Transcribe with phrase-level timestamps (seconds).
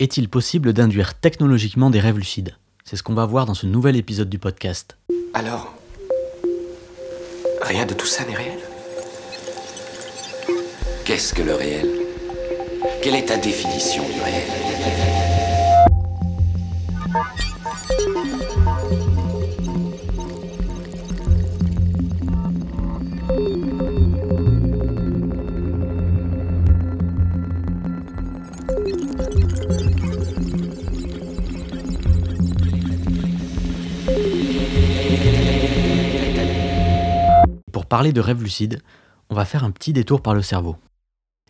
[0.00, 2.54] Est-il possible d'induire technologiquement des rêves lucides?
[2.84, 4.96] C'est ce qu'on va voir dans ce nouvel épisode du podcast.
[5.34, 5.74] Alors,
[7.62, 8.60] rien de tout ça n'est réel?
[11.04, 11.88] Qu'est-ce que le réel?
[13.02, 14.44] Quelle est ta définition du réel?
[37.88, 38.82] Parler de rêve lucide,
[39.30, 40.76] on va faire un petit détour par le cerveau.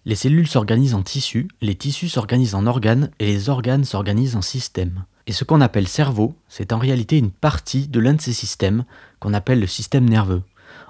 [0.05, 4.42] Les cellules s'organisent en tissus, les tissus s'organisent en organes et les organes s'organisent en
[4.42, 5.05] systèmes.
[5.27, 8.84] Et ce qu'on appelle cerveau, c'est en réalité une partie de l'un de ces systèmes
[9.20, 10.42] qu'on appelle le système nerveux.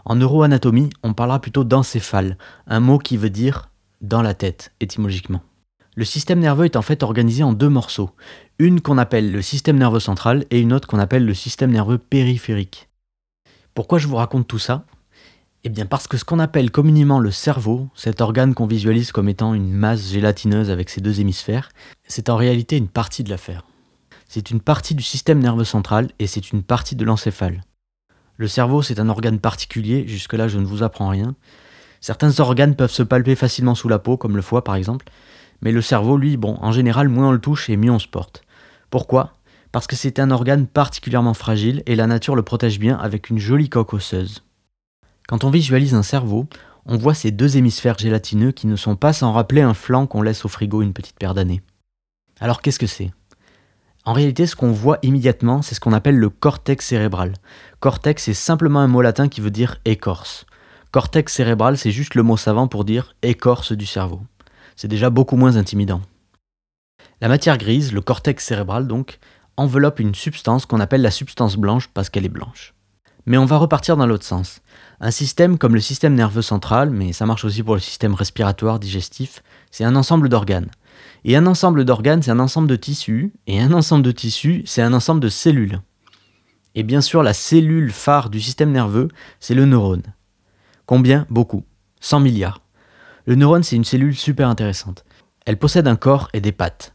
[0.05, 5.43] En neuroanatomie, on parlera plutôt d'encéphale, un mot qui veut dire dans la tête, étymologiquement.
[5.97, 8.11] Le système nerveux est en fait organisé en deux morceaux,
[8.61, 11.99] une qu'on appelle le système nerveux central et une autre qu'on appelle le système nerveux
[11.99, 12.89] périphérique.
[13.75, 14.85] Pourquoi je vous raconte tout ça?
[15.65, 19.29] Eh bien parce que ce qu'on appelle communément le cerveau, cet organe qu'on visualise comme
[19.29, 21.71] étant une masse gélatineuse avec ses deux hémisphères,
[22.07, 23.65] c'est en réalité une partie de l'affaire.
[24.29, 27.65] C'est une partie du système nerveux central et c'est une partie de l'encéphale.
[28.37, 31.35] Le cerveau, c'est un organe particulier, jusque-là je ne vous apprends rien.
[32.01, 35.07] Certains organes peuvent se palper facilement sous la peau, comme le foie par exemple,
[35.61, 38.07] mais le cerveau, lui, bon, en général, moins on le touche et mieux on se
[38.07, 38.43] porte.
[38.91, 39.33] Pourquoi?
[39.73, 43.39] Parce que c'est un organe particulièrement fragile et la nature le protège bien avec une
[43.39, 44.45] jolie coque osseuse.
[45.29, 46.47] Quand on visualise un cerveau,
[46.87, 50.23] on voit ces deux hémisphères gélatineux qui ne sont pas sans rappeler un flanc qu'on
[50.23, 51.61] laisse au frigo une petite paire d'années.
[52.41, 53.13] Alors qu'est-ce que c'est?
[54.07, 57.35] En réalité, ce qu'on voit immédiatement, c'est ce qu'on appelle le cortex cérébral.
[57.79, 60.47] Cortex, c'est simplement un mot latin qui veut dire écorce.
[60.93, 64.23] Cortex cérébral, c'est juste le mot savant pour dire écorce du cerveau.
[64.77, 66.01] C'est déjà beaucoup moins intimidant.
[67.21, 69.19] La matière grise, le cortex cérébral donc,
[69.59, 72.73] enveloppe une substance qu'on appelle la substance blanche parce qu'elle est blanche.
[73.29, 74.63] Mais on va repartir dans l'autre sens.
[75.01, 78.81] Un système comme le système nerveux central, mais ça marche aussi pour le système respiratoire,
[78.81, 80.71] digestif, c'est un ensemble d'organes.
[81.27, 84.81] Et un ensemble d'organes, c'est un ensemble de tissus, et un ensemble de tissus, c'est
[84.81, 85.83] un ensemble de cellules.
[86.75, 89.09] Et bien sûr, la cellule phare du système nerveux,
[89.41, 90.05] c'est le neurone.
[90.87, 91.27] Combien?
[91.29, 91.65] Beaucoup.
[92.01, 92.63] 100 milliards.
[93.27, 95.05] Le neurone, c'est une cellule super intéressante.
[95.45, 96.95] Elle possède un corps et des pattes.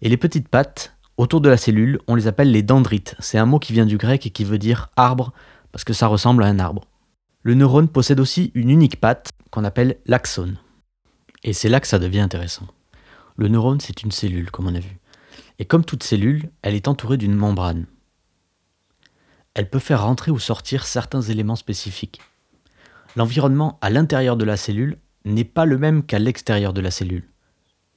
[0.00, 3.16] Et les petites pattes, autour de la cellule, on les appelle les dendrites.
[3.18, 5.32] C'est un mot qui vient du grec et qui veut dire arbre
[5.72, 6.84] parce que ça ressemble à un arbre.
[7.42, 10.58] Le neurone possède aussi une unique patte qu'on appelle l'axone.
[11.42, 12.68] Et c'est là que ça devient intéressant.
[13.36, 15.00] Le neurone, c'est une cellule, comme on a vu.
[15.58, 17.86] Et comme toute cellule, elle est entourée d'une membrane.
[19.54, 22.20] Elle peut faire rentrer ou sortir certains éléments spécifiques.
[23.16, 27.28] L'environnement à l'intérieur de la cellule n'est pas le même qu'à l'extérieur de la cellule.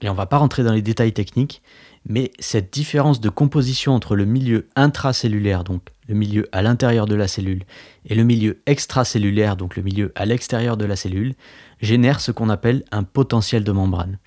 [0.01, 1.61] Et on ne va pas rentrer dans les détails techniques,
[2.07, 7.15] mais cette différence de composition entre le milieu intracellulaire, donc le milieu à l'intérieur de
[7.15, 7.63] la cellule,
[8.05, 11.33] et le milieu extracellulaire, donc le milieu à l'extérieur de la cellule,
[11.81, 14.19] génère ce qu'on appelle un potentiel de membrane.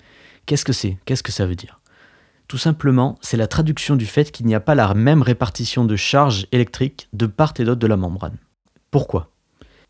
[0.45, 0.97] Qu'est-ce que c'est?
[1.05, 1.79] Qu'est-ce que ça veut dire?
[2.47, 5.95] Tout simplement, c'est la traduction du fait qu'il n'y a pas la même répartition de
[5.95, 8.37] charges électriques de part et d'autre de la membrane.
[8.91, 9.29] Pourquoi?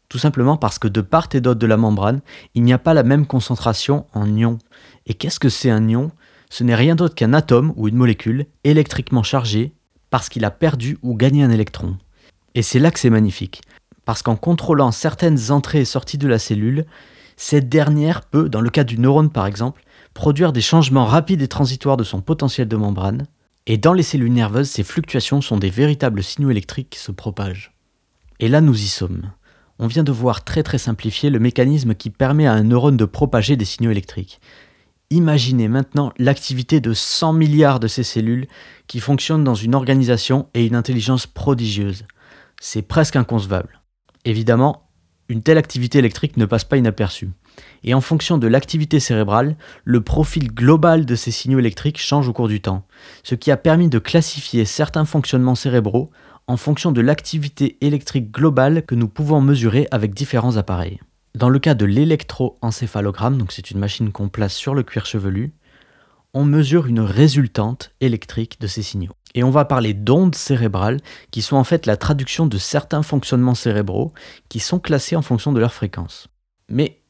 [0.10, 2.20] Tout simplement parce que de part et d'autre de la membrane,
[2.56, 4.58] il n'y a pas la même concentration en ions.
[5.06, 6.12] Et qu'est-ce que c'est un ion?
[6.50, 9.74] Ce n'est rien d'autre qu'un atome ou une molécule électriquement chargée
[10.10, 11.98] parce qu'il a perdu ou gagné un électron.
[12.56, 13.62] Et c'est là que c'est magnifique,
[14.06, 16.86] parce qu'en contrôlant certaines entrées et sorties de la cellule,
[17.38, 19.84] cette dernière peut, dans le cas du neurone par exemple,
[20.14, 23.28] produire des changements rapides et transitoires de son potentiel de membrane,
[23.68, 27.72] et dans les cellules nerveuses, ces fluctuations sont des véritables signaux électriques qui se propagent.
[28.40, 29.32] Et là nous y sommes.
[29.78, 33.06] On vient de voir très très simplifié le mécanisme qui permet à un neurone de
[33.06, 34.42] propager des signaux électriques.
[35.12, 38.48] Imaginez maintenant l'activité de 100 milliards de ces cellules
[38.86, 42.06] qui fonctionnent dans une organisation et une intelligence prodigieuse.
[42.62, 43.82] C'est presque inconcevable.
[44.24, 44.88] Évidemment,
[45.28, 47.30] une telle activité électrique ne passe pas inaperçue.
[47.84, 52.34] Et en fonction de l'activité cérébrale, le profil global de ces signaux électriques change au
[52.34, 52.86] cours du temps,
[53.24, 56.12] ce qui a permis de classifier certains fonctionnements cérébraux
[56.46, 61.00] en fonction de l'activité électrique globale que nous pouvons mesurer avec différents appareils.
[61.36, 65.54] Dans le cas de l'électroencéphalogramme, donc c'est une machine qu'on place sur le cuir chevelu,
[66.34, 69.14] on mesure une résultante électrique de ces signaux.
[69.36, 71.00] Et on va parler d'ondes cérébrales
[71.32, 74.12] qui sont en fait la traduction de certains fonctionnements cérébraux
[74.50, 76.28] qui sont classés en fonction de leur fréquence.
[76.68, 77.02] Mais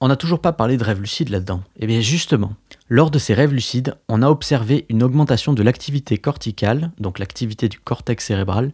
[0.00, 1.62] on n'a toujours pas parlé de rêves lucides là-dedans.
[1.76, 2.54] Et eh bien justement,
[2.88, 7.68] lors de ces rêves lucides, on a observé une augmentation de l'activité corticale, donc l'activité
[7.68, 8.72] du cortex cérébral,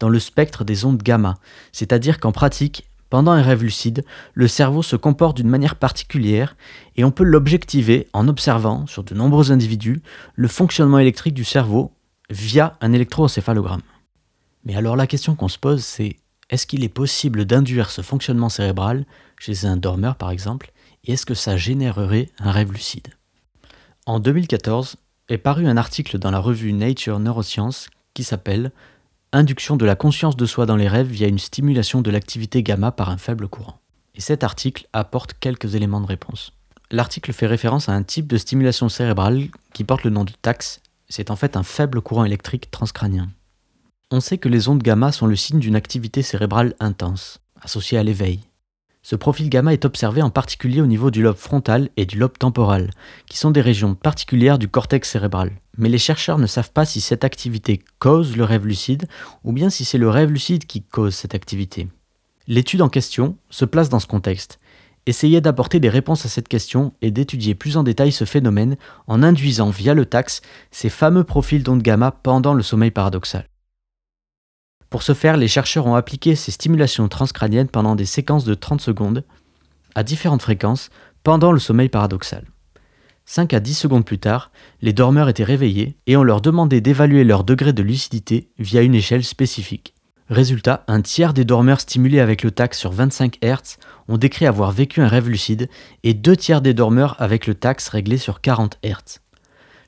[0.00, 1.36] dans le spectre des ondes gamma.
[1.72, 6.56] C'est-à-dire qu'en pratique, Pendant un rêve lucide, le cerveau se comporte d'une manière particulière
[6.96, 10.00] et on peut l'objectiver en observant, sur de nombreux individus,
[10.34, 11.92] le fonctionnement électrique du cerveau
[12.30, 13.82] via un électroencéphalogramme.
[14.64, 16.16] Mais alors la question qu'on se pose, c'est
[16.48, 19.04] est-ce qu'il est possible d'induire ce fonctionnement cérébral
[19.38, 20.72] chez un dormeur par exemple,
[21.04, 23.08] et est-ce que ça générerait un rêve lucide?
[24.06, 24.96] En 2014
[25.28, 28.72] est paru un article dans la revue Nature Neuroscience qui s'appelle
[29.34, 32.92] Induction de la conscience de soi dans les rêves via une stimulation de l'activité gamma
[32.92, 33.80] par un faible courant.
[34.14, 36.52] Et cet article apporte quelques éléments de réponse.
[36.90, 40.82] L'article fait référence à un type de stimulation cérébrale qui porte le nom de TAX.
[41.08, 43.30] C'est en fait un faible courant électrique transcrânien.
[44.10, 48.02] On sait que les ondes gamma sont le signe d'une activité cérébrale intense, associée à
[48.02, 48.40] l'éveil.
[49.02, 52.38] Ce profil gamma est observé en particulier au niveau du lobe frontal et du lobe
[52.38, 52.90] temporal,
[53.26, 57.00] qui sont des régions particulières du cortex cérébral mais les chercheurs ne savent pas si
[57.00, 59.06] cette activité cause le rêve lucide
[59.44, 61.88] ou bien si c'est le rêve lucide qui cause cette activité.
[62.46, 64.58] L'étude en question se place dans ce contexte.
[65.06, 68.76] Essayez d'apporter des réponses à cette question et d'étudier plus en détail ce phénomène
[69.06, 73.48] en induisant via le taxe ces fameux profils d'ondes gamma pendant le sommeil paradoxal.
[74.92, 78.82] Pour ce faire, les chercheurs ont appliqué ces stimulations transcrâniennes pendant des séquences de 30
[78.82, 79.24] secondes,
[79.94, 80.90] à différentes fréquences,
[81.22, 82.44] pendant le sommeil paradoxal.
[83.24, 84.52] 5 à 10 secondes plus tard,
[84.82, 88.94] les dormeurs étaient réveillés et on leur demandait d'évaluer leur degré de lucidité via une
[88.94, 89.94] échelle spécifique.
[90.28, 93.78] Résultat, un tiers des dormeurs stimulés avec le TAC sur 25 Hz
[94.08, 95.70] ont décrit avoir vécu un rêve lucide
[96.02, 99.20] et deux tiers des dormeurs avec le TAX réglé sur 40 Hz.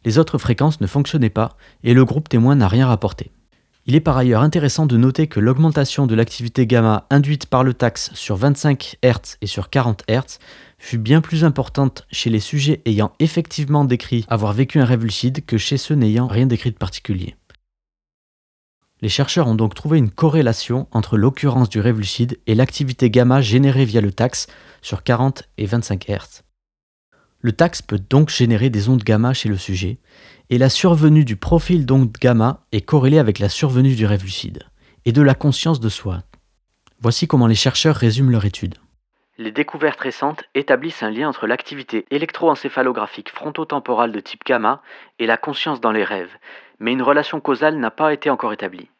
[0.06, 3.32] Les autres fréquences ne fonctionnaient pas et le groupe témoin n'a rien rapporté.
[3.86, 7.74] Il est par ailleurs intéressant de noter que l'augmentation de l'activité gamma induite par le
[7.74, 10.38] tax sur 25 Hz et sur 40 Hz
[10.78, 15.06] fut bien plus importante chez les sujets ayant effectivement décrit avoir vécu un rêve
[15.46, 17.36] que chez ceux n'ayant rien décrit de particulier.
[19.02, 22.00] Les chercheurs ont donc trouvé une corrélation entre l'occurrence du rêve
[22.46, 24.46] et l'activité gamma générée via le tax
[24.80, 26.42] sur 40 et 25 Hz.
[27.40, 29.98] Le tax peut donc générer des ondes gamma chez le sujet,
[30.50, 34.64] et la survenue du profil d'ondes gamma est corrélée avec la survenue du rêve lucide,
[35.04, 36.22] et de la conscience de soi.
[37.00, 38.74] Voici comment les chercheurs résument leur étude.
[39.36, 44.80] Les découvertes récentes établissent un lien entre l'activité électroencéphalographique frontotemporale de type gamma
[45.18, 46.36] et la conscience dans les rêves,
[46.78, 48.90] mais une relation causale n'a pas été encore établie.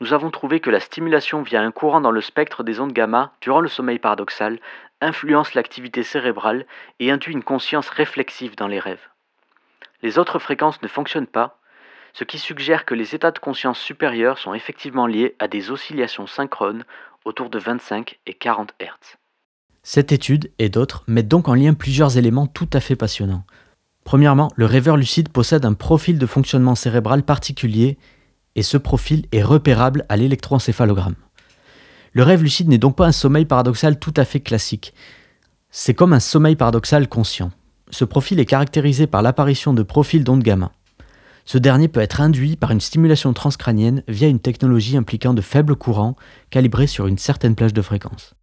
[0.00, 3.32] Nous avons trouvé que la stimulation via un courant dans le spectre des ondes gamma
[3.40, 4.58] durant le sommeil paradoxal
[5.00, 6.66] influence l'activité cérébrale
[6.98, 9.08] et induit une conscience réflexive dans les rêves.
[10.02, 11.58] Les autres fréquences ne fonctionnent pas,
[12.14, 16.26] ce qui suggère que les états de conscience supérieurs sont effectivement liés à des oscillations
[16.26, 16.84] synchrones
[17.24, 19.18] autour de 25 et 40 Hz.
[19.82, 23.44] Cette étude et d'autres mettent donc en lien plusieurs éléments tout à fait passionnants.
[24.04, 27.98] Premièrement, le rêveur lucide possède un profil de fonctionnement cérébral particulier
[28.54, 31.16] et ce profil est repérable à l'électroencéphalogramme.
[32.12, 34.94] Le rêve lucide n'est donc pas un sommeil paradoxal tout à fait classique.
[35.70, 37.50] C'est comme un sommeil paradoxal conscient.
[37.90, 40.72] Ce profil est caractérisé par l'apparition de profils d'ondes gamma.
[41.44, 45.76] Ce dernier peut être induit par une stimulation transcrânienne via une technologie impliquant de faibles
[45.76, 46.16] courants
[46.50, 48.34] calibrés sur une certaine plage de fréquence.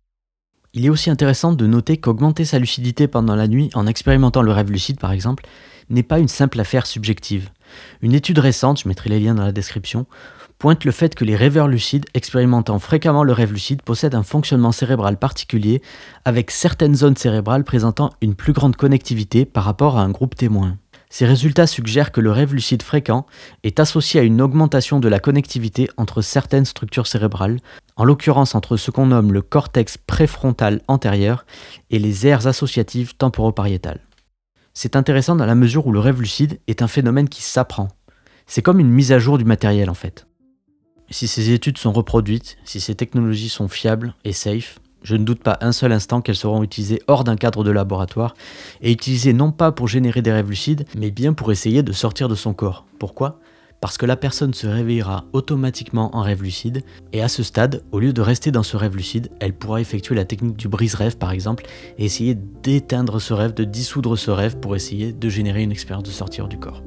[0.74, 4.52] Il est aussi intéressant de noter qu'augmenter sa lucidité pendant la nuit en expérimentant le
[4.52, 5.46] rêve lucide par exemple
[5.90, 7.50] n'est pas une simple affaire subjective.
[8.02, 10.06] Une étude récente, je mettrai les liens dans la description,
[10.58, 14.72] pointe le fait que les rêveurs lucides expérimentant fréquemment le rêve lucide possèdent un fonctionnement
[14.72, 15.82] cérébral particulier,
[16.24, 20.78] avec certaines zones cérébrales présentant une plus grande connectivité par rapport à un groupe témoin.
[21.10, 23.26] Ces résultats suggèrent que le rêve lucide fréquent
[23.64, 27.60] est associé à une augmentation de la connectivité entre certaines structures cérébrales,
[27.96, 31.46] en l'occurrence entre ce qu'on nomme le cortex préfrontal antérieur
[31.90, 34.05] et les aires associatives temporopariétales.
[34.78, 37.88] C'est intéressant dans la mesure où le rêve lucide est un phénomène qui s'apprend.
[38.46, 40.28] C'est comme une mise à jour du matériel en fait.
[41.10, 45.42] Si ces études sont reproduites, si ces technologies sont fiables et safe, je ne doute
[45.42, 48.36] pas un seul instant qu'elles seront utilisées hors d'un cadre de laboratoire
[48.82, 52.28] et utilisées non pas pour générer des rêves lucides, mais bien pour essayer de sortir
[52.28, 52.86] de son corps.
[53.00, 53.40] Pourquoi?
[53.86, 56.82] Parce que la personne se réveillera automatiquement en rêve lucide
[57.14, 60.16] et à ce stade, au lieu de rester dans ce rêve lucide, elle pourra effectuer
[60.16, 61.68] la technique du brise-rêve par exemple
[62.00, 66.06] et essayer d'éteindre ce rêve, de dissoudre ce rêve pour essayer de générer une expérience
[66.06, 66.82] de sortir du corps.